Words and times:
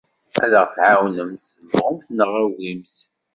Ad 0.43 0.51
aɣ-tɛawnemt, 0.59 1.45
bɣumt 1.71 2.05
neɣ 2.17 2.31
agimt. 2.43 2.93